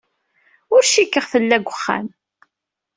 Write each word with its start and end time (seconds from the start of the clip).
Ur 0.73 0.81
cikkeɣ 0.85 1.25
tella 1.31 1.57
deg 1.59 1.67
wexxam. 1.69 2.07